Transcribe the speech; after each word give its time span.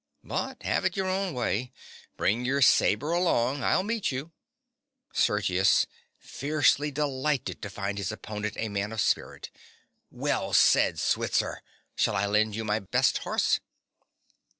But 0.23 0.63
have 0.63 0.83
it 0.83 0.97
your 0.97 1.05
own 1.05 1.35
way. 1.35 1.71
Bring 2.17 2.43
your 2.43 2.63
sabre 2.63 3.11
along. 3.11 3.63
I'll 3.63 3.83
meet 3.83 4.11
you. 4.11 4.31
SERGIUS. 5.13 5.85
(fiercely 6.17 6.89
delighted 6.89 7.61
to 7.61 7.69
find 7.69 7.99
his 7.99 8.11
opponent 8.11 8.55
a 8.57 8.67
man 8.67 8.91
of 8.91 8.99
spirit). 8.99 9.51
Well 10.09 10.53
said, 10.53 10.99
Switzer. 10.99 11.61
Shall 11.95 12.15
I 12.15 12.25
lend 12.25 12.55
you 12.55 12.63
my 12.65 12.79
best 12.79 13.19
horse? 13.19 13.59